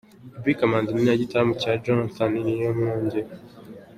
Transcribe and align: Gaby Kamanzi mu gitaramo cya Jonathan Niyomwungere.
Gaby 0.33 0.51
Kamanzi 0.59 0.91
mu 0.95 1.03
gitaramo 1.21 1.53
cya 1.61 1.71
Jonathan 1.83 2.31
Niyomwungere. 2.43 3.29